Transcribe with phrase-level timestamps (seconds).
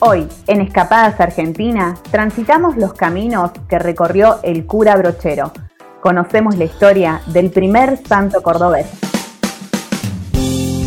[0.00, 5.50] Hoy, en Escapadas Argentina, transitamos los caminos que recorrió el cura brochero.
[6.00, 8.86] Conocemos la historia del primer santo cordobés.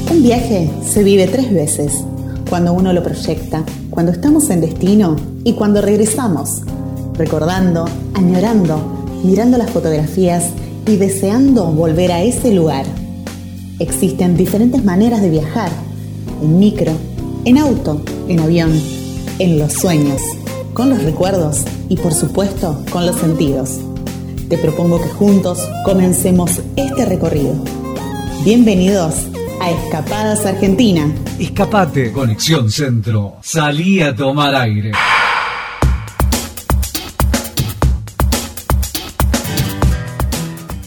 [0.10, 2.06] Un viaje se vive tres veces,
[2.50, 6.62] cuando uno lo proyecta, cuando estamos en destino y cuando regresamos,
[7.16, 8.78] recordando, añorando,
[9.26, 10.54] mirando las fotografías
[10.88, 12.86] y deseando volver a ese lugar.
[13.80, 15.70] Existen diferentes maneras de viajar,
[16.42, 16.94] en micro,
[17.44, 19.01] en auto, en avión,
[19.40, 20.22] en los sueños,
[20.74, 23.80] con los recuerdos y por supuesto con los sentidos.
[24.50, 27.54] Te propongo que juntos comencemos este recorrido.
[28.44, 29.28] Bienvenidos
[29.62, 31.10] a Escapadas Argentina.
[31.40, 32.12] Escapate.
[32.12, 33.38] Conexión Centro.
[33.42, 34.92] Salí a tomar aire.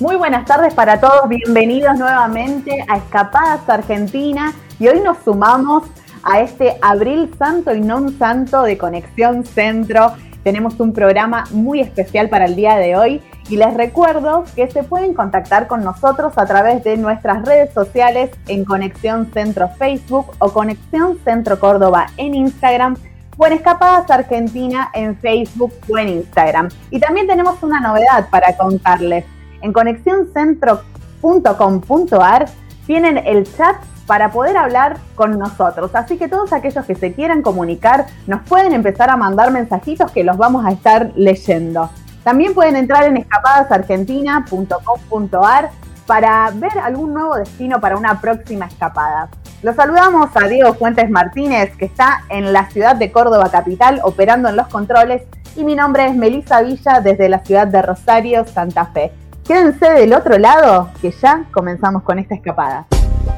[0.01, 5.84] Muy buenas tardes para todos, bienvenidos nuevamente a Escapadas Argentina y hoy nos sumamos
[6.25, 10.12] a este Abril Santo y Non Santo de Conexión Centro.
[10.42, 14.83] Tenemos un programa muy especial para el día de hoy y les recuerdo que se
[14.83, 20.52] pueden contactar con nosotros a través de nuestras redes sociales en Conexión Centro Facebook o
[20.52, 22.97] Conexión Centro Córdoba en Instagram
[23.36, 26.69] o en Escapadas Argentina en Facebook o en Instagram.
[26.91, 29.25] Y también tenemos una novedad para contarles.
[29.62, 32.47] En conexioncentro.com.ar
[32.86, 35.94] tienen el chat para poder hablar con nosotros.
[35.94, 40.24] Así que todos aquellos que se quieran comunicar nos pueden empezar a mandar mensajitos que
[40.24, 41.91] los vamos a estar leyendo.
[42.22, 45.70] También pueden entrar en escapadasargentina.com.ar
[46.06, 49.28] para ver algún nuevo destino para una próxima escapada.
[49.62, 54.50] Los saludamos a Diego Fuentes Martínez, que está en la ciudad de Córdoba capital operando
[54.50, 55.22] en los controles,
[55.56, 59.12] y mi nombre es Melisa Villa desde la ciudad de Rosario, Santa Fe.
[59.46, 62.86] Quédense del otro lado, que ya comenzamos con esta escapada.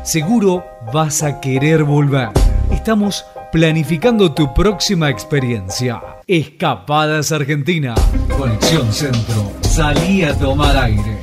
[0.07, 2.29] Seguro vas a querer volver.
[2.71, 6.01] Estamos planificando tu próxima experiencia.
[6.29, 7.93] Escapadas Argentina.
[8.39, 9.51] Conexión Centro.
[9.63, 11.19] Salí a tomar aire.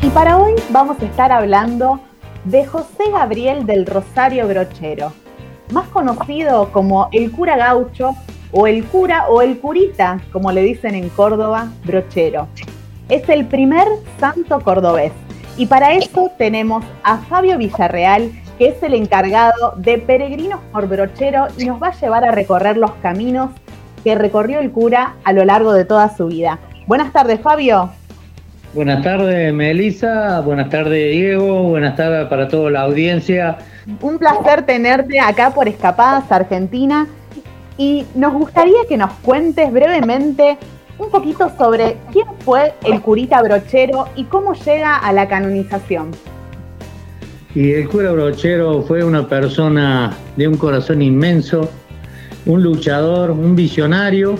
[0.00, 1.98] Y para hoy vamos a estar hablando
[2.44, 5.12] de José Gabriel del Rosario Brochero,
[5.72, 8.14] más conocido como el cura gaucho
[8.52, 12.48] o el cura o el curita, como le dicen en Córdoba, brochero.
[13.08, 13.86] Es el primer
[14.20, 15.12] santo cordobés.
[15.56, 21.46] Y para eso tenemos a Fabio Villarreal, que es el encargado de Peregrinos por Brochero
[21.56, 23.50] y nos va a llevar a recorrer los caminos
[24.04, 26.58] que recorrió el cura a lo largo de toda su vida.
[26.86, 27.90] Buenas tardes, Fabio.
[28.74, 30.40] Buenas tardes, Melissa.
[30.40, 31.62] Buenas tardes, Diego.
[31.64, 33.58] Buenas tardes para toda la audiencia.
[34.02, 37.06] Un placer tenerte acá por Escapadas Argentina
[37.78, 40.58] y nos gustaría que nos cuentes brevemente
[40.98, 46.10] un poquito sobre quién fue el curita brochero y cómo llega a la canonización.
[47.54, 51.70] Y el cura brochero fue una persona de un corazón inmenso,
[52.46, 54.36] un luchador, un visionario,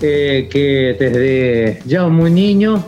[0.00, 2.82] eh, que desde ya muy niño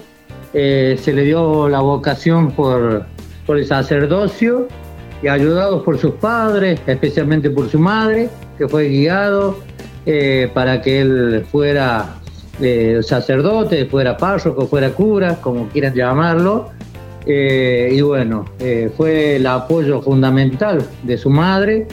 [0.53, 3.06] eh, se le dio la vocación por,
[3.47, 4.66] por el sacerdocio
[5.22, 8.28] y ayudado por sus padres, especialmente por su madre,
[8.59, 9.59] que fue guiado
[10.06, 12.16] eh, para que él fuera
[12.60, 16.70] eh, sacerdote, fuera párroco, fuera cura, como quieran llamarlo.
[17.26, 18.44] Eh, y bueno,
[18.97, 21.87] fue el apoyo fundamental de su madre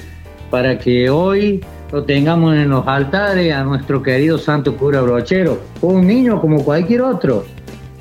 [0.49, 5.59] para que hoy lo tengamos en los altares a nuestro querido santo cura brochero.
[5.79, 7.45] Fue un niño como cualquier otro,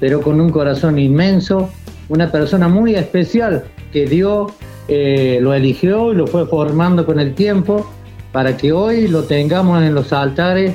[0.01, 1.71] pero con un corazón inmenso,
[2.09, 4.53] una persona muy especial que Dios
[4.89, 7.87] lo eligió y lo fue formando con el tiempo
[8.33, 10.73] para que hoy lo tengamos en los altares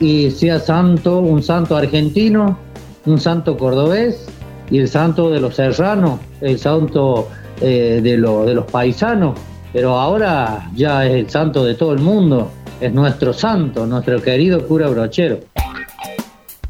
[0.00, 2.58] y sea santo, un santo argentino,
[3.06, 4.26] un santo cordobés
[4.70, 7.28] y el santo de los serranos, el santo
[7.60, 9.38] eh, de, de los paisanos,
[9.72, 12.50] pero ahora ya es el santo de todo el mundo,
[12.80, 15.40] es nuestro santo, nuestro querido cura brochero.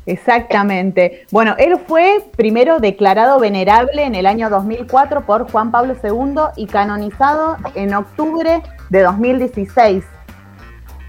[0.07, 1.27] Exactamente.
[1.31, 6.67] Bueno, él fue primero declarado venerable en el año 2004 por Juan Pablo II y
[6.67, 10.03] canonizado en octubre de 2016.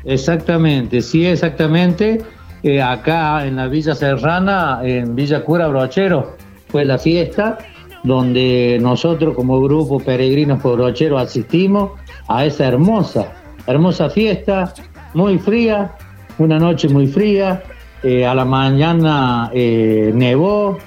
[0.03, 2.21] Exactamente, sí, exactamente.
[2.61, 6.35] Eh, acá en la Villa Serrana, en Villa Cura Brochero,
[6.67, 7.57] fue la fiesta
[8.03, 11.91] donde nosotros como grupo Peregrinos por Brochero asistimos
[12.27, 13.33] a esa hermosa,
[13.65, 14.73] hermosa fiesta,
[15.13, 15.95] muy fría,
[16.37, 17.63] una noche muy fría,
[18.03, 20.77] eh, a la mañana eh, nevó,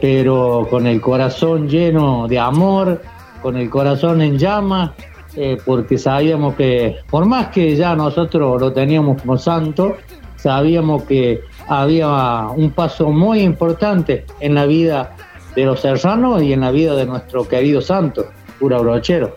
[0.00, 3.02] pero con el corazón lleno de amor,
[3.42, 4.92] con el corazón en llamas,
[5.40, 9.96] eh, porque sabíamos que, por más que ya nosotros lo teníamos como santo,
[10.34, 15.14] sabíamos que había un paso muy importante en la vida
[15.54, 18.26] de los serranos y en la vida de nuestro querido santo.
[18.58, 19.32] Cura Brochero.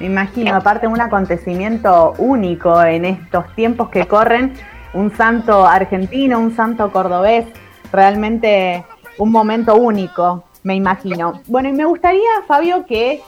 [0.00, 4.54] Me imagino, aparte un acontecimiento único en estos tiempos que corren,
[4.94, 7.46] un santo argentino, un santo cordobés,
[7.92, 8.84] realmente
[9.18, 11.40] un momento único, me imagino.
[11.46, 13.20] Bueno, y me gustaría, Fabio, que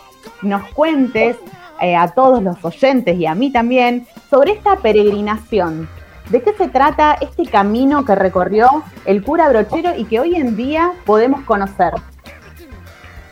[0.43, 1.37] nos cuentes
[1.81, 5.89] eh, a todos los oyentes y a mí también sobre esta peregrinación.
[6.31, 8.69] ¿De qué se trata este camino que recorrió
[9.05, 11.93] el cura Brochero y que hoy en día podemos conocer?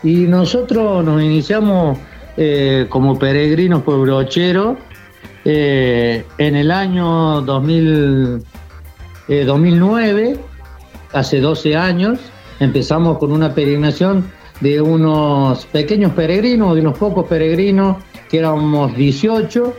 [0.03, 1.99] Y nosotros nos iniciamos
[2.37, 4.77] eh, como peregrinos por Brochero
[5.45, 8.45] eh, en el año 2000,
[9.47, 10.37] 2009,
[11.13, 12.19] hace 12 años,
[12.61, 14.31] empezamos con una peregrinación
[14.61, 17.97] de unos pequeños peregrinos, de unos pocos peregrinos,
[18.29, 19.75] que éramos 18,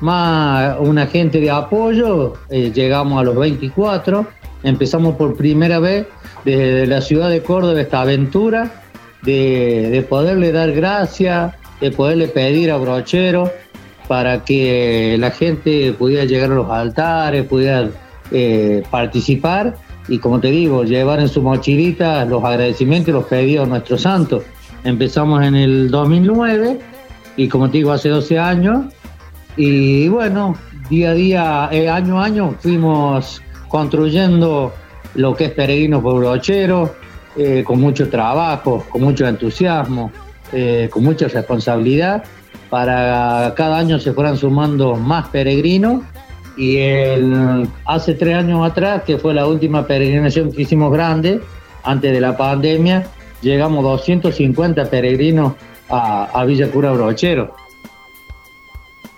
[0.00, 4.26] más una gente de apoyo, eh, llegamos a los 24,
[4.62, 6.06] empezamos por primera vez
[6.44, 8.82] desde la ciudad de Córdoba esta aventura
[9.22, 13.50] de, poderle dar gracias, de poderle pedir a Brochero
[14.08, 17.88] para que la gente pudiera llegar a los altares, pudiera
[18.30, 19.76] eh, participar
[20.08, 24.02] y como te digo, llevar en su mochilita los agradecimientos y los pedidos a nuestros
[24.02, 24.42] santos.
[24.84, 26.78] Empezamos en el 2009
[27.36, 28.86] y como te digo, hace 12 años.
[29.56, 30.56] Y bueno,
[30.88, 34.72] día a día, eh, año a año, fuimos construyendo
[35.14, 36.94] lo que es Peregrino por Brochero,
[37.36, 40.10] eh, con mucho trabajo, con mucho entusiasmo,
[40.52, 42.24] eh, con mucha responsabilidad.
[42.70, 46.02] Para cada año se fueran sumando más peregrinos
[46.56, 46.78] y
[47.84, 51.40] hace tres años atrás, que fue la última peregrinación que hicimos grande,
[51.84, 53.04] antes de la pandemia,
[53.42, 55.54] llegamos 250 peregrinos
[55.88, 57.54] a, Villa Cura Brochero.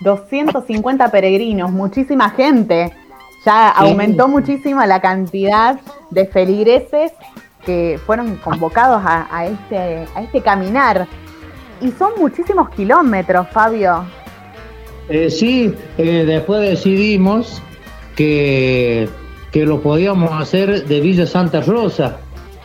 [0.00, 2.92] 250 peregrinos, muchísima gente.
[3.44, 5.78] Ya aumentó muchísimo la cantidad
[6.10, 7.12] de feligreses
[7.64, 11.06] que fueron convocados a, este, a este caminar.
[11.80, 14.04] Y son muchísimos kilómetros, Fabio.
[15.08, 17.62] Eh, sí, eh, después decidimos
[18.16, 19.08] que,
[19.52, 22.18] que, lo podíamos hacer de Villa Santa Rosa,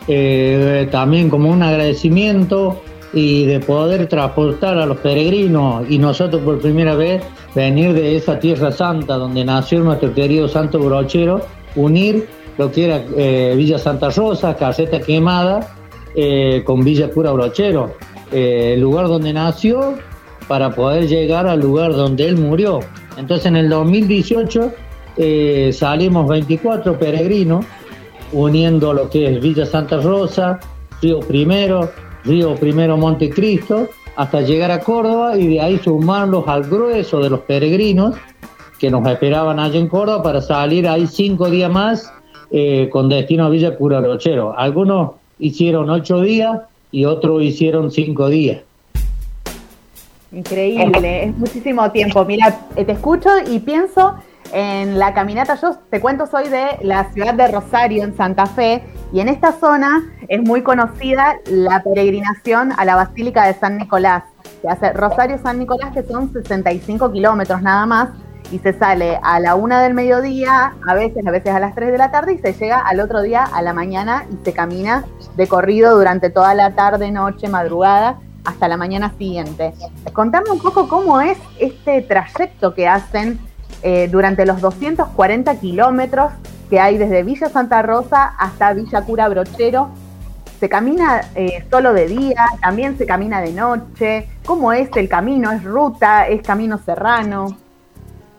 [0.08, 2.82] eh, también como un agradecimiento
[3.14, 7.22] y de poder transportar a los peregrinos y nosotros por primera vez
[7.56, 11.42] venir de esa tierra santa donde nació nuestro querido Santo Brochero,
[11.76, 12.28] unir
[12.58, 15.76] lo que era Villa Santa Rosa, Caseta Quemada,
[16.66, 17.94] con Villa Pura Brochero,
[18.32, 19.96] el lugar donde nació
[20.48, 22.82] para poder llegar al lugar donde él murió.
[23.18, 24.74] Entonces en el 2018
[25.18, 27.66] eh, salimos 24 peregrinos
[28.34, 30.60] uniendo lo que es Villa Santa Rosa,
[31.02, 31.90] Río Primero,
[32.24, 37.42] Río Primero Montecristo, hasta llegar a Córdoba y de ahí sumarlos al grueso de los
[37.42, 38.16] peregrinos
[38.80, 42.12] que nos esperaban allá en Córdoba para salir ahí cinco días más
[42.52, 44.58] eh, con destino a Villa Pura Rochero.
[44.58, 48.62] Algunos hicieron ocho días y otros hicieron cinco días.
[50.32, 52.24] Increíble, es muchísimo tiempo.
[52.26, 54.16] Mira, eh, te escucho y pienso
[54.54, 55.60] en la caminata.
[55.62, 59.54] Yo te cuento, soy de la ciudad de Rosario, en Santa Fe, y en esta
[59.54, 64.24] zona es muy conocida la peregrinación a la Basílica de San Nicolás.
[64.62, 68.10] Se hace Rosario-San Nicolás, que son 65 kilómetros nada más,
[68.52, 71.92] y se sale a la una del mediodía, a veces, a veces a las 3
[71.92, 75.06] de la tarde, y se llega al otro día a la mañana y se camina
[75.36, 79.74] de corrido durante toda la tarde, noche, madrugada hasta la mañana siguiente.
[80.14, 83.40] Contame un poco cómo es este trayecto que hacen
[83.84, 86.32] eh, durante los 240 kilómetros
[86.70, 89.90] que hay desde Villa Santa Rosa hasta Villa Cura Brochero.
[90.60, 92.46] ¿Se camina eh, solo de día?
[92.62, 94.28] ¿También se camina de noche?
[94.46, 95.52] ¿Cómo es el camino?
[95.52, 96.28] ¿Es ruta?
[96.28, 97.58] ¿Es camino serrano?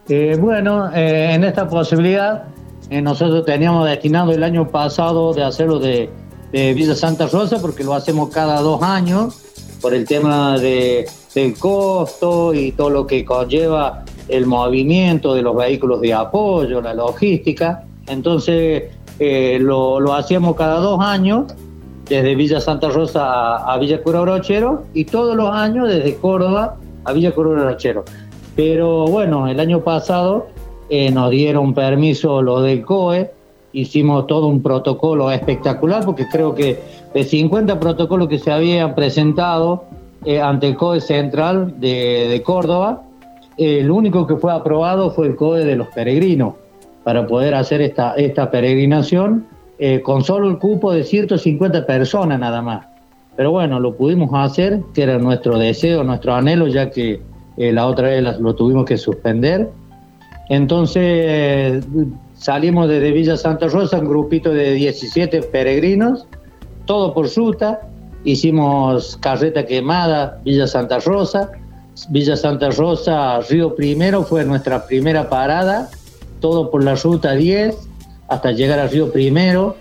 [0.08, 2.44] Eh, bueno, en esta posibilidad
[2.90, 6.10] nosotros teníamos destinado el año pasado de hacerlo de,
[6.52, 9.42] Villa Santa Rosa porque lo hacemos cada dos años
[9.80, 15.54] por el tema de, del costo y todo lo que conlleva el movimiento de los
[15.54, 17.84] vehículos de apoyo, la logística.
[18.08, 18.84] Entonces
[19.18, 21.52] eh, lo, hacíamos cada dos años,
[22.08, 27.12] desde Villa Santa Rosa a, Villa Cura Brochero, y todos los años desde Córdoba a
[27.12, 28.04] Villa Cura Brochero.
[28.56, 30.48] Pero bueno, el año pasado
[30.88, 33.30] eh, nos dieron permiso lo del COE,
[33.72, 36.80] hicimos todo un protocolo espectacular, porque creo que
[37.12, 39.84] de 50 protocolos que se habían presentado
[40.24, 43.02] eh, ante el COE Central de, Córdoba,
[43.56, 46.54] el único que fue aprobado fue el COE de los peregrinos,
[47.04, 49.46] para poder hacer esta, esta peregrinación
[49.78, 52.86] eh, con solo el cupo de 150 personas nada más.
[53.36, 57.20] Pero bueno, lo pudimos hacer, que era nuestro deseo, nuestro anhelo, ya que
[57.56, 59.70] eh, la otra vez lo tuvimos que suspender.
[60.48, 61.84] Entonces
[62.34, 66.26] salimos desde Villa Santa Rosa, un grupito de 17 peregrinos,
[66.84, 67.80] todo por ruta,
[68.24, 71.50] hicimos Carreta Quemada, Villa Santa Rosa.
[72.08, 75.90] Villa Santa Rosa, Río Primero fue nuestra primera parada,
[76.40, 77.76] todo por la ruta 10
[78.28, 79.76] hasta llegar a Río Primero.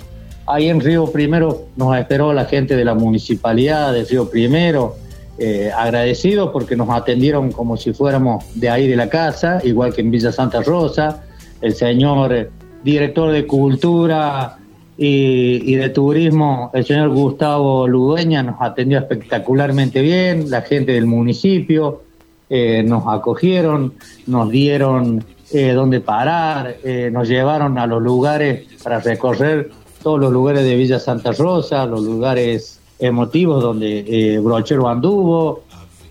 [0.45, 4.95] Ahí en Río Primero nos esperó la gente de la municipalidad de Río Primero,
[5.37, 10.01] eh, agradecidos porque nos atendieron como si fuéramos de ahí de la casa, igual que
[10.01, 11.23] en Villa Santa Rosa.
[11.61, 12.49] El señor eh,
[12.83, 14.57] director de Cultura
[15.03, 22.03] y, de Turismo, el señor Gustavo Ludueña, nos atendió espectacularmente bien, la gente del municipio
[22.47, 23.93] eh, nos acogieron,
[24.27, 29.71] nos dieron eh, dónde parar, eh, nos llevaron a los lugares para recorrer
[30.03, 35.63] todos los lugares de Villa Santa Rosa, los lugares emotivos donde Brochero anduvo.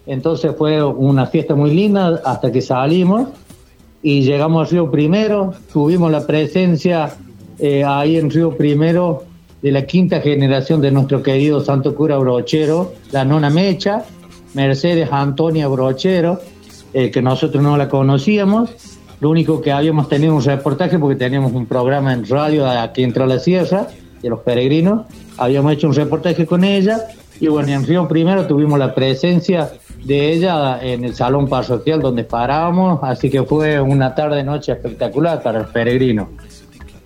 [0.04, 3.28] Entonces fue una fiesta muy linda hasta que salimos
[4.02, 7.14] y llegamos a Río Primero, tuvimos la presencia
[7.61, 9.25] eh, ahí en Río Primero
[9.62, 14.05] de la quinta generación de nuestro querido Santo Cura Brochero, la nona Mecha,
[14.55, 16.40] Mercedes Antonia Brochero,
[16.93, 18.71] eh, que nosotros no la conocíamos.
[19.21, 23.12] Lo único que habíamos tenido un reportaje porque teníamos un programa en radio aquí en
[23.14, 23.88] la Sierra
[24.23, 25.07] de los peregrinos.
[25.37, 26.99] Habíamos hecho un reportaje con ella
[27.38, 29.71] y bueno, en Río Primero tuvimos la presencia
[30.05, 35.61] de ella en el salón parroquial donde parábamos, así que fue una tarde-noche espectacular para
[35.61, 36.29] los peregrinos.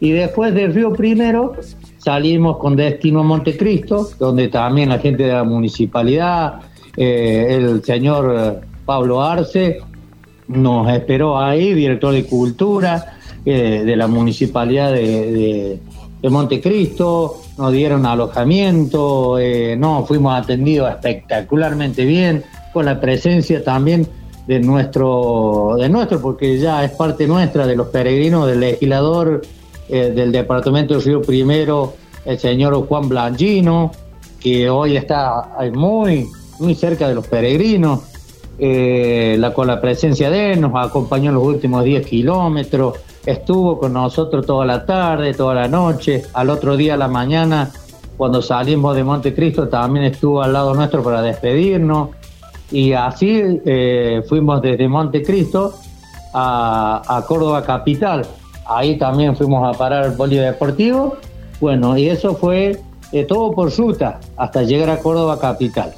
[0.00, 1.54] Y después del Río Primero
[1.98, 6.60] salimos con destino a Montecristo, donde también la gente de la municipalidad,
[6.96, 9.78] eh, el señor eh, Pablo Arce,
[10.48, 15.80] nos esperó ahí, director de Cultura eh, de la municipalidad de,
[16.20, 19.36] de, Montecristo, nos dieron alojamiento,
[19.76, 24.06] no, fuimos atendidos espectacularmente bien, con la presencia también
[24.46, 29.42] de nuestro, de nuestro, porque ya es parte nuestra, de los peregrinos, del legislador
[29.88, 33.92] eh, del departamento de Río Primero, el señor Juan Blangino,
[34.40, 38.00] que hoy está muy, muy cerca de los peregrinos,
[38.58, 43.78] eh, la, con la presencia de él, nos acompañó en los últimos 10 kilómetros, estuvo
[43.78, 47.70] con nosotros toda la tarde, toda la noche, al otro día a la mañana,
[48.16, 52.10] cuando salimos de Montecristo, también estuvo al lado nuestro para despedirnos,
[52.70, 55.74] y así eh, fuimos desde Montecristo
[56.32, 58.26] a, a Córdoba Capital
[58.66, 61.16] Ahí también fuimos a parar el polideportivo.
[61.60, 62.80] Bueno, y eso fue
[63.12, 65.92] eh, todo por ruta hasta llegar a Córdoba capital.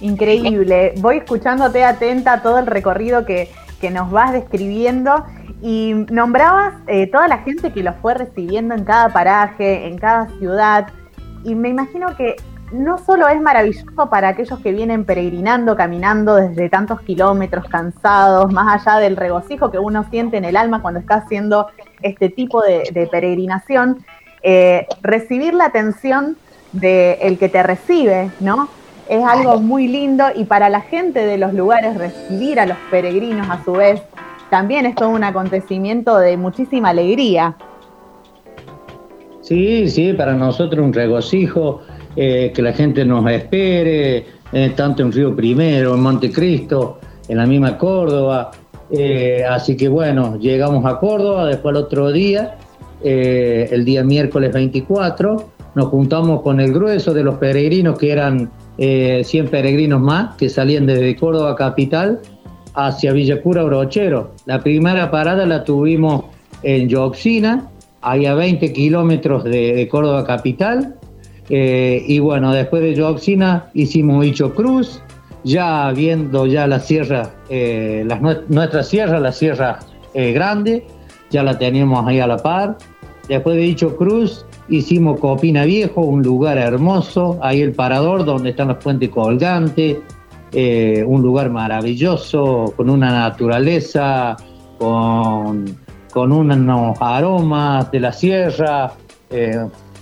[0.00, 0.94] Increíble.
[0.98, 3.48] Voy escuchándote atenta todo el recorrido que,
[3.92, 5.24] nos vas describiendo
[5.62, 10.28] y nombrabas eh, toda la gente que los fue recibiendo en cada paraje, en cada
[10.38, 10.88] ciudad.
[11.44, 12.36] Y me imagino que
[12.72, 18.86] no solo es maravilloso para aquellos que vienen peregrinando, caminando desde tantos kilómetros, cansados, más
[18.86, 21.68] allá del regocijo que uno siente en el alma cuando está haciendo
[22.02, 24.04] este tipo de, peregrinación,
[24.42, 26.36] eh, recibir la atención
[26.72, 28.68] del que te recibe, ¿no?
[29.08, 33.48] Es algo muy lindo y para la gente de los lugares recibir a los peregrinos
[33.48, 34.02] a su vez
[34.50, 37.56] también es todo un acontecimiento de muchísima alegría.
[39.40, 41.80] Sí, sí, para nosotros un regocijo
[42.20, 46.98] eh, que la gente nos espere, eh, tanto en Río Primero, en Montecristo,
[47.28, 48.50] en la misma Córdoba.
[48.90, 52.56] Eh, así que bueno, llegamos a Córdoba, después el otro día,
[53.04, 59.46] el día miércoles 24, nos juntamos con el grueso de los peregrinos, que eran 100
[59.46, 62.18] peregrinos más, que salían desde Córdoba capital
[62.74, 64.32] hacia Villacura Brochero.
[64.44, 66.24] La primera parada la tuvimos
[66.64, 67.70] en Yoxina,
[68.00, 70.97] ahí a 20 kilómetros de Córdoba capital,
[71.50, 75.00] eh, y bueno, después de Yoxina hicimos Hicho Cruz,
[75.44, 78.06] ya viendo ya la sierra, eh,
[78.48, 79.78] nuestra sierra, la sierra
[80.14, 80.86] eh, grande,
[81.30, 82.76] ya la teníamos ahí a la par.
[83.28, 88.68] Después de Hicho Cruz hicimos Copina Viejo, un lugar hermoso, ahí el parador donde están
[88.68, 89.98] los puentes colgantes,
[90.52, 94.34] un lugar maravilloso, con una naturaleza,
[94.78, 95.76] con,
[96.10, 98.92] con unos aromas de la sierra,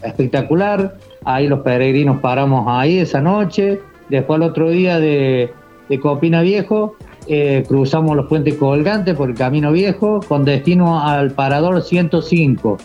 [0.02, 0.96] espectacular.
[1.26, 3.80] Ahí los peregrinos paramos ahí esa noche.
[4.08, 5.52] Después al otro día de,
[6.00, 6.94] Copina Viejo
[7.26, 12.76] eh, cruzamos los puentes colgantes por el Camino Viejo con destino al Parador 105,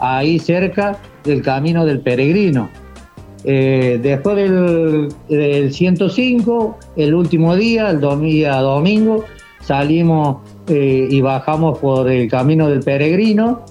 [0.00, 2.70] ahí cerca del Camino del Peregrino.
[3.44, 4.36] Eh, después
[5.28, 9.24] del, 105, el último día, el día domingo,
[9.60, 10.38] salimos
[10.68, 13.62] eh, y bajamos por el Camino del Peregrino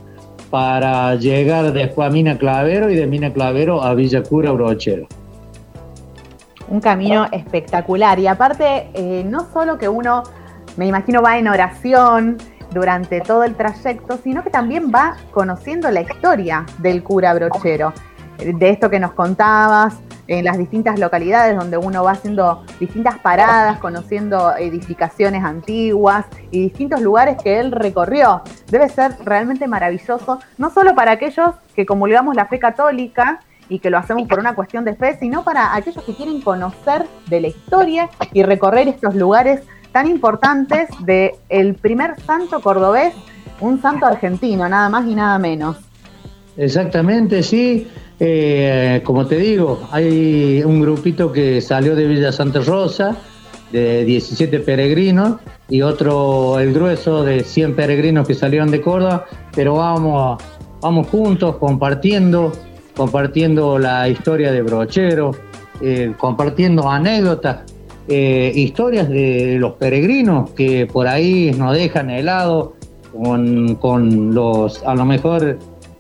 [0.50, 5.08] para llegar después a Mina Clavero y de Mina Clavero a Villa Cura Brochero.
[6.68, 10.24] Un camino espectacular y aparte eh, no solo que uno,
[10.78, 12.38] me imagino, va en oración
[12.72, 17.94] durante todo el trayecto, sino que también va conociendo la historia del cura brochero,
[18.40, 19.96] de esto que nos contabas,
[20.28, 27.02] en las distintas localidades donde uno va haciendo distintas paradas, conociendo edificaciones antiguas y distintos
[27.02, 28.44] lugares que él recorrió.
[28.68, 33.90] Debe ser realmente maravilloso, no solo para aquellos que comulgamos la fe católica, y que
[33.90, 37.48] lo hacemos por una cuestión de fe, sino para aquellos que quieren conocer de la
[37.48, 43.14] historia y recorrer estos lugares tan importantes de el primer santo cordobés,
[43.60, 45.78] un santo argentino, nada más y nada menos.
[46.58, 47.88] Exactamente, sí.
[48.20, 53.16] Eh, como te digo, hay un grupito que salió de Villa Santa Rosa,
[53.72, 55.38] de 17 peregrinos,
[55.70, 60.42] y otro, el grueso, de 100 peregrinos que salieron de Córdoba, pero vamos,
[60.82, 62.52] vamos juntos compartiendo,
[62.96, 65.32] compartiendo la historia de Brochero,
[65.82, 67.72] eh, compartiendo anécdotas,
[68.10, 72.74] eh, historias de los peregrinos que por ahí nos dejan helado
[73.14, 75.60] con, con los, a lo mejor,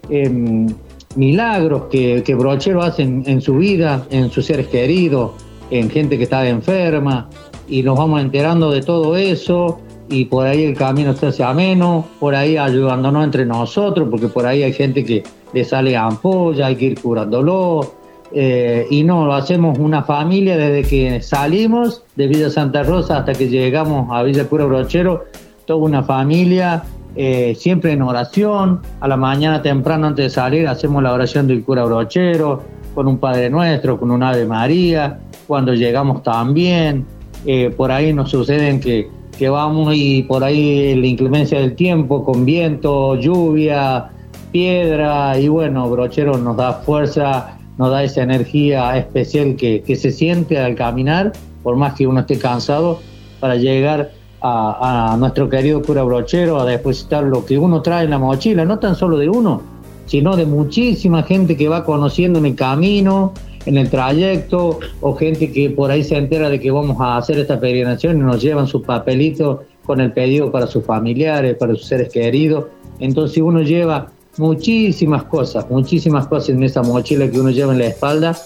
[0.09, 0.67] em,
[1.15, 5.31] milagros que, que Brochero hace en, su vida, en sus seres queridos,
[5.71, 7.29] en gente que está enferma,
[7.67, 12.05] y nos vamos enterando de todo eso, y por ahí el camino se hace ameno,
[12.19, 15.23] por ahí ayudándonos entre nosotros, porque por ahí hay gente que
[15.53, 17.93] le sale ampolla, hay que ir curándolo,
[18.31, 23.33] eh, y no, lo hacemos una familia desde que salimos de Villa Santa Rosa hasta
[23.33, 25.25] que llegamos a Villa Cura Brochero,
[25.65, 26.83] toda una familia
[27.21, 28.79] eh, siempre en oración.
[29.01, 32.63] A la mañana temprano antes de salir hacemos la oración del cura brochero,
[32.95, 35.19] con un Padre Nuestro, con un Ave María.
[35.45, 37.05] Cuando llegamos también,
[37.45, 42.23] eh, por ahí nos suceden que, que vamos y por ahí la inclemencia del tiempo,
[42.23, 44.11] con viento, lluvia,
[44.53, 50.11] piedra, y bueno, brochero nos da fuerza, nos da esa energía especial que, que se
[50.11, 51.33] siente al caminar,
[51.63, 53.01] por más que uno esté cansado,
[53.41, 58.19] para llegar a, nuestro querido cura brochero a depositar lo que uno trae en la
[58.19, 59.61] mochila, no tan solo de uno,
[60.05, 63.33] sino de muchísima gente que va conociendo en el camino,
[63.65, 67.37] en el trayecto, o gente que por ahí se entera de que vamos a hacer
[67.39, 71.85] esta peregrinación y nos llevan sus papelitos con el pedido para sus familiares, para sus
[71.85, 72.65] seres queridos.
[72.99, 77.87] Entonces uno lleva muchísimas cosas, muchísimas cosas en esa mochila que uno lleva en la
[77.87, 78.37] espalda,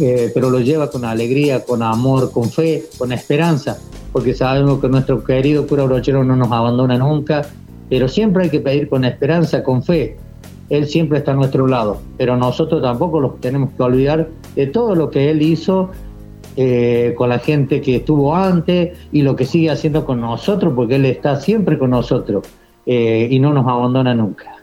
[0.00, 3.78] eh, pero lo lleva con alegría, con amor, con fe, con esperanza
[4.12, 7.42] porque sabemos que nuestro querido cura brochero no nos abandona nunca,
[7.88, 10.16] pero siempre hay que pedir con esperanza, con fe.
[10.68, 14.94] Él siempre está a nuestro lado, pero nosotros tampoco los tenemos que olvidar de todo
[14.94, 15.90] lo que Él hizo
[16.56, 20.96] eh, con la gente que estuvo antes y lo que sigue haciendo con nosotros, porque
[20.96, 22.44] Él está siempre con nosotros
[22.84, 24.56] eh, y no nos abandona nunca.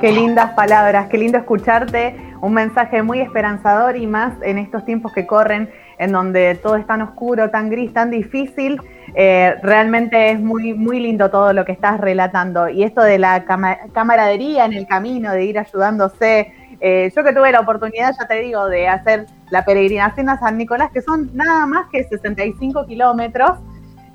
[0.00, 5.12] Qué lindas palabras, qué lindo escucharte, un mensaje muy esperanzador y más en estos tiempos
[5.12, 8.80] que corren en donde todo es tan oscuro, tan gris, tan difícil.
[9.14, 12.68] Eh, realmente es muy, muy lindo todo lo que estás relatando.
[12.68, 13.44] Y esto de la
[13.92, 16.52] camaradería en el camino, de ir ayudándose.
[16.80, 20.56] Eh, yo que tuve la oportunidad, ya te digo, de hacer la peregrinación a San
[20.56, 23.58] Nicolás, que son nada más que 65 kilómetros.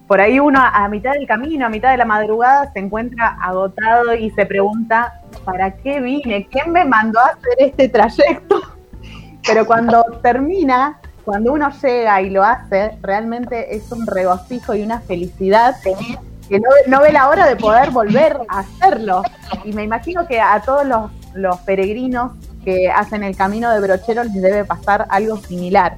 [0.08, 4.14] Por ahí uno a mitad del camino, a mitad de la madrugada, se encuentra agotado
[4.16, 6.48] y se pregunta, ¿para qué vine?
[6.52, 8.62] ¿Quién me mandó a hacer este trayecto?
[9.48, 15.00] Pero cuando termina, cuando uno llega y lo hace, realmente es un regocijo y una
[15.00, 19.24] felicidad que no, ve la hora de poder volver a hacerlo.
[19.64, 20.86] Y me imagino que a todos
[21.36, 22.34] los, peregrinos
[22.64, 25.96] que hacen el camino de Brochero les debe pasar algo similar.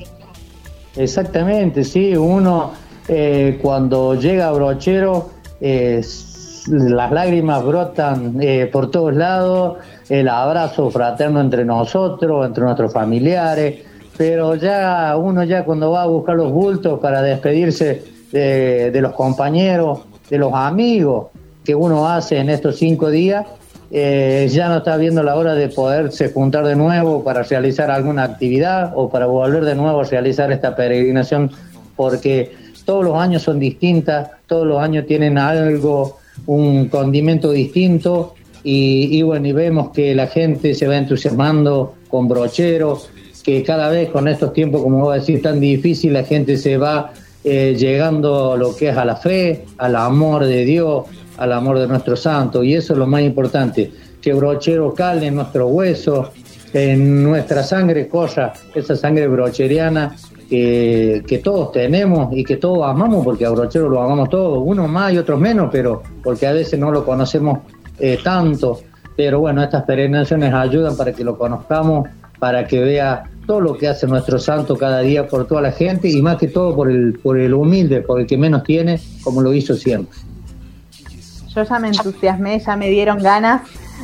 [0.96, 2.72] Exactamente, sí, uno
[3.08, 9.78] eh, cuando llega a Brochero, las lágrimas brotan eh, por todos lados,
[10.10, 13.84] el abrazo fraterno entre nosotros, entre nuestros familiares,
[14.18, 20.00] pero ya uno ya cuando va a buscar los bultos para despedirse de, los compañeros,
[20.30, 21.28] de los amigos
[21.64, 23.46] que uno hace en estos cinco días,
[23.92, 28.24] eh, ya no está viendo la hora de poderse juntar de nuevo para realizar alguna
[28.24, 31.52] actividad o para volver de nuevo a realizar esta peregrinación,
[31.96, 39.18] porque todos los años son distintas, todos los años tienen algo, un condimento distinto, y,
[39.18, 43.10] y bueno, y vemos que la gente se va entusiasmando con brocheros,
[43.46, 46.78] que cada vez con estos tiempos, como voy a decir, tan difícil, la gente se
[46.78, 51.06] va eh, llegando a lo que es a la fe, al amor de Dios,
[51.38, 52.64] al amor de nuestro santo.
[52.64, 56.32] Y eso es lo más importante, que brochero cale en nuestro hueso,
[56.74, 60.16] en nuestra sangre corra esa sangre brocheriana
[60.50, 65.14] que, todos tenemos y que todos amamos, porque a brochero lo amamos todos, unos más
[65.14, 67.60] y otros menos, pero porque a veces no lo conocemos
[68.00, 68.80] eh, tanto.
[69.16, 73.88] Pero bueno, estas peregrinaciones ayudan para que lo conozcamos, para que vea todo lo que
[73.88, 77.20] hace nuestro santo cada día por toda la gente y más que todo por el,
[77.20, 80.18] por el humilde, por el que menos tiene, como lo hizo siempre.
[81.54, 83.62] Yo ya me entusiasmé, ya me dieron ganas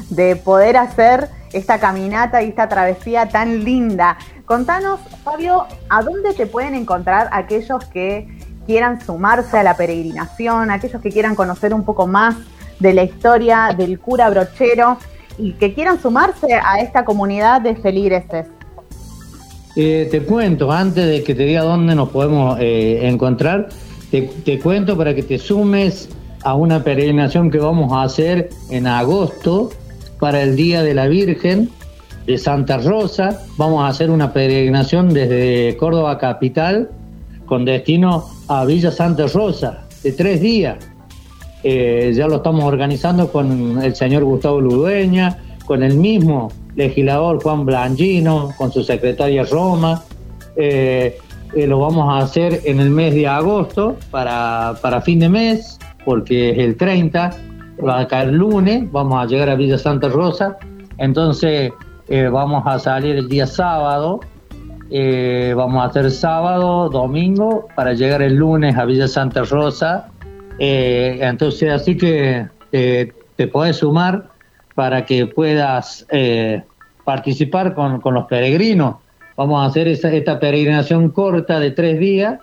[0.09, 4.17] de poder hacer esta caminata y esta travesía tan linda.
[4.45, 8.27] Contanos, Fabio, ¿a dónde te pueden encontrar aquellos que
[8.65, 12.35] quieran sumarse a la peregrinación, aquellos que quieran conocer un poco más
[12.79, 14.97] de la historia del cura brochero
[15.37, 18.47] y que quieran sumarse a esta comunidad de feligreses?
[19.75, 23.69] Eh, te cuento, antes de que te diga dónde nos podemos eh, encontrar,
[24.09, 26.09] te, cuento para que te sumes
[26.43, 29.69] a una peregrinación que vamos a hacer en agosto
[30.19, 31.69] para el Día de la Virgen
[32.25, 33.41] de Santa Rosa.
[33.57, 36.89] Vamos a hacer una peregrinación desde Córdoba Capital
[37.45, 40.77] con destino a Villa Santa Rosa de tres días.
[41.63, 45.37] Eh, ya lo estamos organizando con el señor Gustavo Ludueña,
[45.71, 50.03] con el mismo legislador Juan Blangino, con su secretaria Roma.
[50.57, 51.17] Eh,
[51.55, 55.79] eh, lo vamos a hacer en el mes de agosto para, para fin de mes,
[56.03, 57.29] porque es el 30,
[57.87, 60.57] va a caer lunes, vamos a llegar a Villa Santa Rosa,
[60.97, 61.71] entonces
[62.09, 64.19] vamos a salir el día sábado,
[65.55, 70.09] vamos a hacer sábado, domingo, para llegar el lunes a Villa Santa Rosa,
[70.59, 74.30] entonces así que te puedes sumar
[74.81, 76.63] para que puedas eh,
[77.05, 78.95] participar con, los peregrinos.
[79.37, 82.39] Vamos a hacer esta peregrinación corta de tres días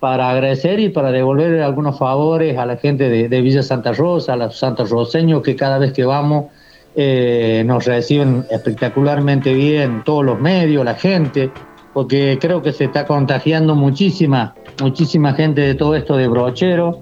[0.00, 4.36] para agradecer y para devolver algunos favores a la gente de, Villa Santa Rosa, a
[4.36, 6.46] los santos roseños que cada vez que vamos
[6.94, 11.50] eh, nos reciben espectacularmente bien todos los medios, la gente,
[11.92, 17.00] porque creo que se está contagiando muchísima, muchísima gente de todo esto de brochero,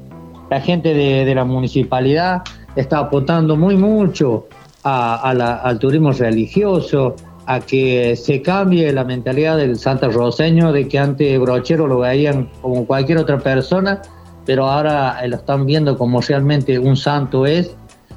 [0.50, 2.42] la gente de, de la municipalidad
[2.74, 4.48] está aportando muy mucho
[4.84, 7.16] al turismo religioso,
[7.46, 12.48] a que se cambie la mentalidad del santo roseño de que antes brochero lo veían
[12.62, 14.00] como cualquier otra persona,
[14.46, 17.76] pero ahora lo están viendo como realmente un santo es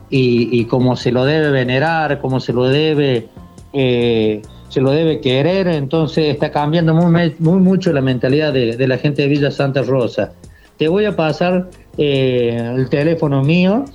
[0.09, 3.27] y, como se lo debe venerar, como se lo debe
[3.73, 8.97] eh, se lo debe querer, entonces está cambiando muy, muy mucho la mentalidad de, la
[8.97, 10.33] gente de Villa Santa Rosa.
[10.77, 13.85] Te voy a pasar eh, el teléfono mío,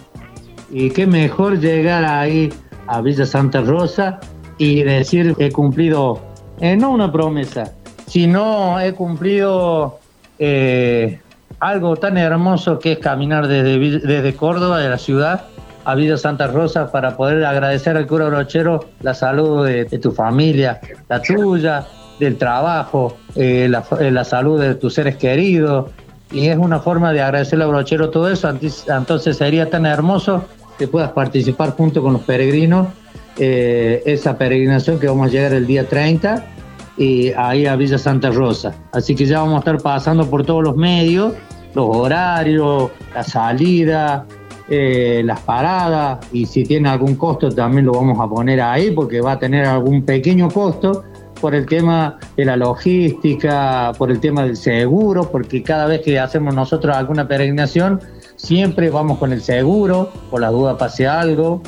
[0.71, 2.53] Y qué mejor llegar ahí
[2.87, 4.21] a Villa Santa Rosa
[4.59, 6.21] y decir he cumplido,
[6.61, 7.73] eh, no una promesa,
[8.07, 9.99] sino he cumplido
[10.38, 11.20] eh,
[11.61, 15.44] algo tan hermoso que es caminar desde, desde Córdoba, de la ciudad,
[15.85, 20.81] a Villa Santa Rosa para poder agradecer al cura Brochero la salud de, tu familia,
[21.09, 21.87] la tuya,
[22.18, 23.70] del trabajo, eh,
[24.01, 25.90] eh, la, salud de tus seres queridos.
[26.33, 28.49] Y es una forma de agradecerle a Brochero todo eso.
[28.88, 30.44] Entonces sería tan hermoso
[30.79, 32.88] que puedas participar junto con los peregrinos
[33.37, 36.54] esa peregrinación que vamos a llegar el día 30
[36.97, 38.75] y ahí a Villa Santa Rosa.
[38.93, 41.35] Así que ya vamos a estar pasando por todos los medios,
[41.75, 44.27] los horarios, la salida,
[44.69, 49.21] eh, las paradas y si tiene algún costo también lo vamos a poner ahí porque
[49.21, 51.05] va a tener algún pequeño costo
[51.39, 56.19] por el tema de la logística, por el tema del seguro, porque cada vez que
[56.19, 58.01] hacemos nosotros alguna peregrinación,
[58.37, 61.61] siempre vamos con el seguro, por la duda pase algo.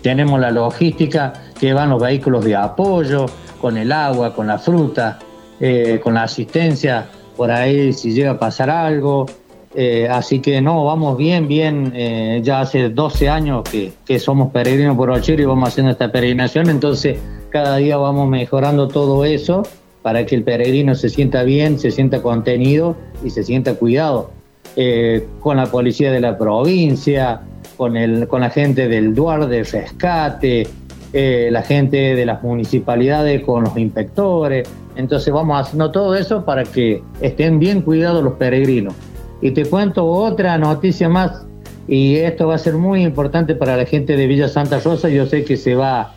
[0.00, 3.26] Tenemos la logística que van los vehículos de apoyo,
[3.60, 5.18] con el agua, con la fruta,
[5.60, 9.26] eh, con la asistencia, por ahí si llega a pasar algo.
[9.74, 11.92] Eh, así que no, vamos bien, bien.
[11.94, 16.68] Eh, ya hace 12 años que, somos peregrinos por Ochero y vamos haciendo esta peregrinación,
[16.70, 17.18] entonces
[17.50, 19.62] cada día vamos mejorando todo eso
[20.02, 24.30] para que el peregrino se sienta bien, se sienta contenido y se sienta cuidado.
[25.40, 27.40] con la policía de la provincia,
[27.76, 30.68] con, el, con la gente del DUAR de rescate,
[31.12, 34.68] eh, la gente de las municipalidades con los inspectores.
[34.96, 38.94] Entonces vamos haciendo todo eso para que estén bien cuidados los peregrinos.
[39.40, 41.46] Y te cuento otra noticia más,
[41.86, 45.08] y esto va a ser muy importante para la gente de Villa Santa Rosa.
[45.08, 46.12] Yo sé que se va,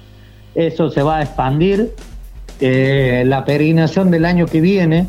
[0.55, 1.93] eso se va a expandir.
[2.59, 5.07] Eh, la peregrinación del año que viene,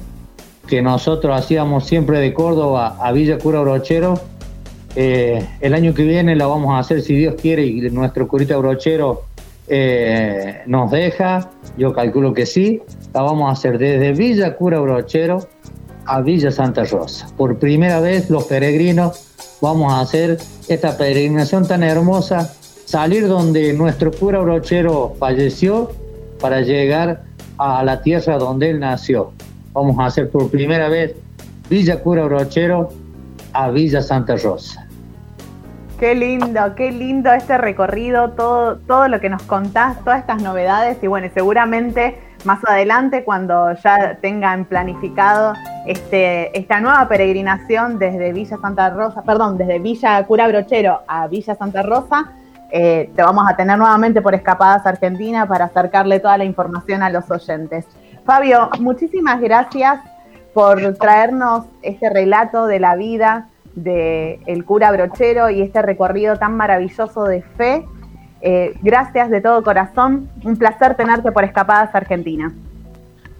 [0.68, 4.20] que nosotros hacíamos siempre de Córdoba a Villa Cura Brochero,
[4.94, 8.58] eh, el año que viene la vamos a hacer si Dios quiere y nuestro curita
[8.58, 9.22] brochero
[9.74, 12.82] eh, nos deja, yo calculo que sí,
[13.14, 15.48] la vamos a hacer desde Villa Cura Brochero
[16.04, 17.26] a Villa Santa Rosa.
[17.38, 19.32] Por primera vez los peregrinos
[19.62, 20.36] vamos a hacer
[20.68, 22.52] esta peregrinación tan hermosa,
[22.84, 25.90] salir donde nuestro cura brochero falleció
[26.38, 27.22] para llegar
[27.56, 29.32] a la tierra donde él nació.
[29.72, 31.14] Vamos a hacer por primera vez
[31.70, 32.90] Villa Cura Brochero
[33.54, 34.86] a Villa Santa Rosa.
[36.02, 40.98] Qué lindo, qué lindo este recorrido, todo, todo lo que nos contás, todas estas novedades
[41.00, 45.54] y bueno, seguramente más adelante cuando ya tengan planificado
[45.86, 51.54] este, esta nueva peregrinación desde Villa Santa Rosa, perdón, desde Villa Cura Brochero a Villa
[51.54, 52.32] Santa Rosa,
[52.72, 57.10] eh, te vamos a tener nuevamente por Escapadas Argentina para acercarle toda la información a
[57.10, 57.86] los oyentes.
[58.24, 60.00] Fabio, muchísimas gracias
[60.52, 66.56] por traernos este relato de la vida del el cura brochero y este recorrido tan
[66.56, 67.84] maravilloso de fe.
[68.40, 70.28] Eh, gracias de todo corazón.
[70.44, 72.52] Un placer tenerte por Escapadas Argentina.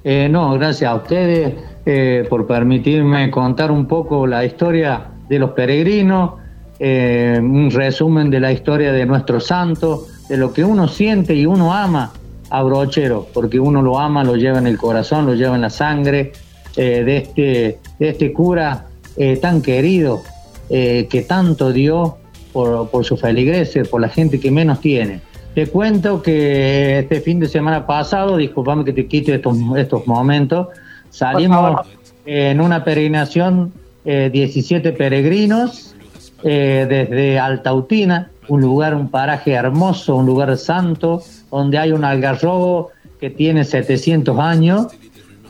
[0.04, 5.50] Eh, no, gracias a ustedes eh, por permitirme contar un poco la historia de los
[5.50, 6.34] peregrinos,
[6.80, 11.72] un resumen de la historia de nuestro santo, de lo que uno siente y uno
[11.72, 12.10] ama
[12.50, 15.70] a Brochero, porque uno lo ama, lo lleva en el corazón, lo lleva en la
[15.70, 16.32] sangre,
[16.74, 18.86] de, este, de este cura
[19.16, 20.22] eh, tan querido,
[20.70, 22.16] eh, que tanto dio
[22.53, 25.20] por, por sus feligreses, por la gente que menos tiene.
[25.55, 30.68] Te cuento que este fin de semana pasado, disculpame que te quite estos, estos momentos,
[31.11, 31.87] salimos
[32.25, 33.72] en una peregrinación,
[34.05, 35.94] 17 eh, peregrinos,
[36.42, 43.31] desde Altautina, un lugar, un paraje hermoso, un lugar santo, donde hay un algarrobo que
[43.31, 44.88] tiene 700 años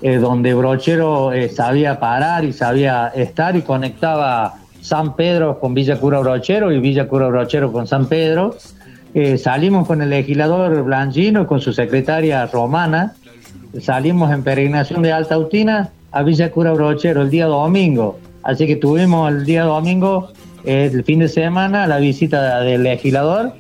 [0.02, 6.00] eh, donde Brochero eh, sabía parar y sabía estar y conectaba San Pedro con Villa
[6.00, 8.56] Cura Brochero y Villa Cura Brochero con San Pedro.
[9.14, 13.14] Eh, salimos con el legislador Blanchino, con su secretaria Romana,
[13.80, 18.18] salimos en peregrinación de Alta Utina a Villa Cura Brochero el día domingo.
[18.42, 20.30] Así que tuvimos el día domingo,
[20.64, 23.52] el fin de semana, la visita del legislador,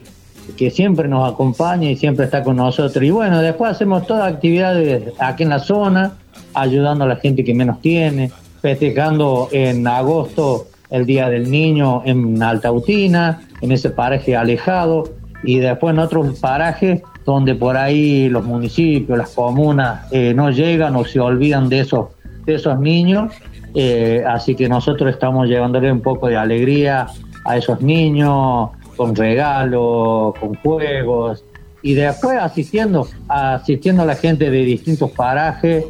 [0.56, 3.04] que siempre nos acompaña y siempre está con nosotros.
[3.04, 6.14] Y bueno, después hacemos todas actividades aquí en la zona,
[6.54, 12.42] ayudando a la gente que menos tiene, festejando en agosto el Día del Niño en
[12.42, 15.04] Altautina, en ese paraje alejado,
[15.42, 20.96] y después en otros parajes donde por ahí los municipios, las comunas eh, no llegan
[20.96, 22.08] o se olvidan de esos,
[22.44, 23.32] de esos niños.
[23.74, 27.06] Eh, así que nosotros estamos llevándole un poco de alegría
[27.44, 31.44] a esos niños con regalos, con juegos,
[31.82, 35.84] y después asistiendo, asistiendo a la gente de distintos parajes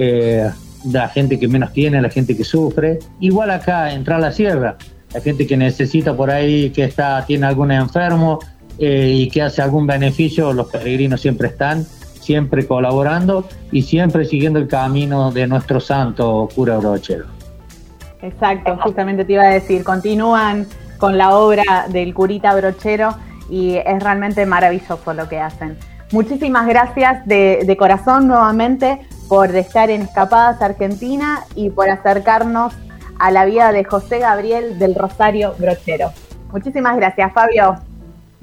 [0.00, 0.48] eh,
[0.84, 3.00] la gente que menos tiene, la gente que sufre.
[3.18, 4.76] Igual acá, entrar a la sierra,
[5.12, 8.38] la gente que necesita por ahí, que está tiene algún enfermo
[8.78, 11.84] eh, y que hace algún beneficio, los peregrinos siempre están,
[12.20, 17.24] siempre colaborando y siempre siguiendo el camino de nuestro santo cura brochero.
[18.22, 20.66] Exacto, justamente te iba a decir, continúan
[20.98, 23.16] con la obra del curita brochero
[23.50, 25.76] y es realmente maravilloso lo que hacen.
[26.12, 32.72] Muchísimas gracias de, de corazón nuevamente por estar en Escapadas Argentina y por acercarnos
[33.18, 36.10] a la vida de José Gabriel del Rosario Brochero.
[36.52, 37.76] Muchísimas gracias, Fabio.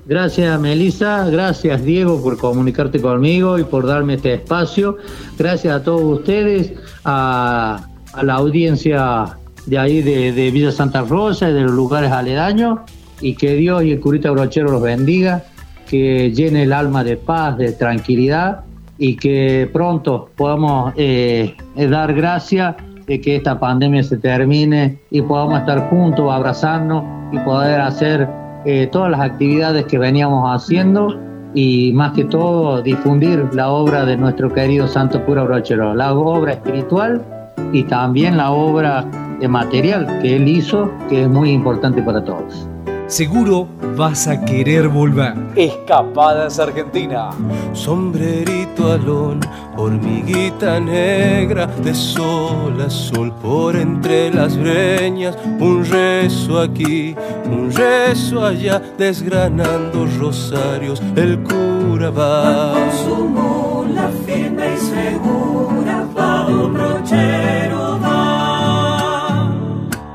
[0.06, 1.28] Gracias, Melissa.
[1.30, 4.98] Gracias, Diego, por comunicarte conmigo y por darme este espacio.
[5.38, 7.88] Gracias a todos ustedes, a,
[8.22, 12.80] la audiencia de ahí de, de, Villa Santa Rosa y de los lugares aledaños.
[13.20, 15.44] Y que Dios y el curita brochero los bendiga,
[15.88, 18.66] que llene el alma de paz, de tranquilidad
[18.98, 22.76] y que pronto podamos eh, dar gracias
[23.08, 28.28] de que esta pandemia se termine y podamos estar juntos, abrazarnos y poder hacer
[28.66, 31.20] eh, todas las actividades que veníamos haciendo
[31.54, 36.54] y más que todo difundir la obra de nuestro querido Santo Pura Brochero, la obra
[36.54, 37.24] espiritual
[37.72, 39.06] y también la obra
[39.40, 42.68] de material que él hizo, que es muy importante para todos
[43.08, 45.34] seguro vas a querer volver.
[45.56, 47.30] Escapadas Argentina.
[47.74, 49.40] Sombrerito alón,
[49.78, 55.38] hormiguita negra, de sol a sol por entre las breñas.
[55.60, 57.16] Un rezo aquí,
[57.46, 61.02] un rezo allá, desgranando rosarios.
[61.16, 62.74] El cu segura va.
[62.74, 67.95] con su mula firme y segura va un brochero va.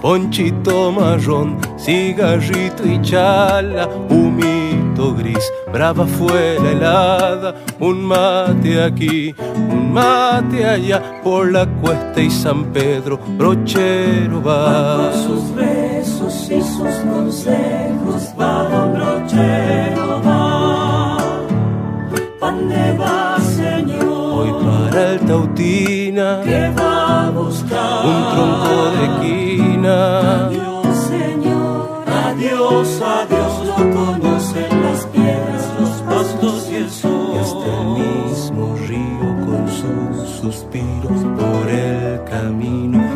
[0.00, 9.92] Ponchito marrón, cigarrito y chala, humito gris, brava fue la helada, un mate aquí, un
[9.92, 15.10] mate allá, por la cuesta y San Pedro, brochero va.
[15.10, 20.49] Con sus besos y sus consejos va brochero va.
[24.70, 29.96] Para el Tautina, que va a buscar un tronco de quina.
[30.46, 37.20] Adiós, Señor, adiós, adiós, lo conocen las piedras, los pastos y el sol.
[37.34, 37.86] Y el
[38.28, 43.09] mismo río con sus suspiros por el camino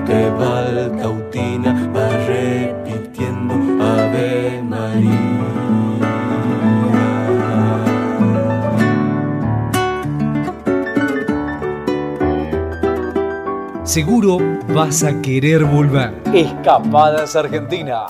[13.94, 14.38] Seguro
[14.74, 16.20] vas a querer volver.
[16.34, 18.06] Escapadas Argentina.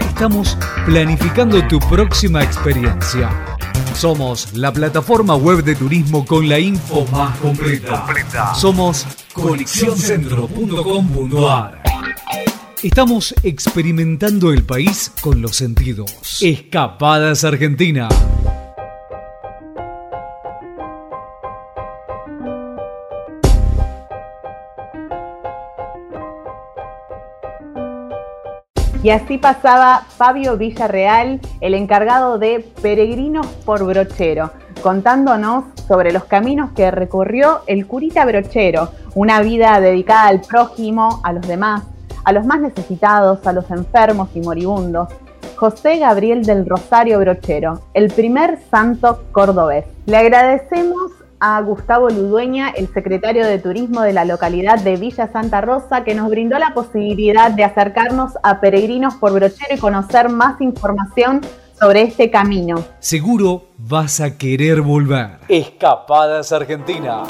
[0.00, 3.28] Estamos planificando tu próxima experiencia.
[3.94, 8.06] Somos la plataforma web de turismo con la info más completa.
[8.54, 11.82] Somos conexioncentro.com.ar.
[12.82, 16.40] Estamos experimentando el país con los sentidos.
[16.40, 18.08] Escapadas Argentina.
[29.02, 36.70] Y así pasaba Fabio Villarreal, el encargado de Peregrinos por Brochero, contándonos sobre los caminos
[36.70, 41.82] que recorrió el curita brochero, una vida dedicada al prójimo, a los demás,
[42.24, 45.08] a los más necesitados, a los enfermos y moribundos.
[45.56, 49.84] José Gabriel del Rosario Brochero, el primer santo cordobés.
[50.06, 51.10] Le agradecemos
[51.44, 56.14] a Gustavo Ludueña, el secretario de Turismo de la localidad de Villa Santa Rosa, que
[56.14, 61.40] nos brindó la posibilidad de acercarnos a peregrinos por brochero y conocer más información
[61.78, 62.84] sobre este camino.
[63.00, 65.38] Seguro vas a querer volver.
[65.48, 67.24] Escapadas Argentina.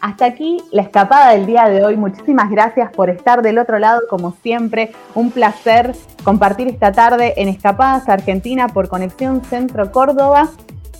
[0.00, 1.98] Hasta aquí la escapada del día de hoy.
[1.98, 4.92] Muchísimas gracias por estar del otro lado, como siempre.
[5.14, 10.48] Un placer compartir esta tarde en Escapadas Argentina por Conexión Centro Córdoba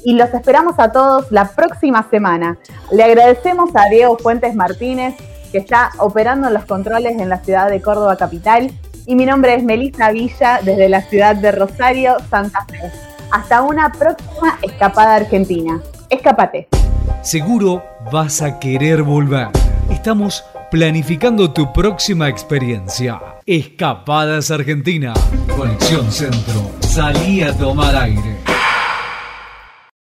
[0.05, 2.59] y los esperamos a todos la próxima semana.
[2.91, 5.15] Le agradecemos a Diego Fuentes Martínez,
[5.51, 8.71] que está operando los controles en la ciudad de Córdoba Capital.
[9.07, 12.91] Y mi nombre es Melissa Villa, desde la ciudad de Rosario, Santa Fe.
[13.31, 15.81] Hasta una próxima escapada argentina.
[16.11, 16.69] Escapate.
[17.23, 19.49] Seguro vas a querer volver.
[19.91, 23.21] Estamos planificando tu próxima experiencia.
[23.47, 25.15] Escapadas Argentina.
[25.57, 26.71] Conexión Centro.
[26.81, 28.42] Salí a tomar aire.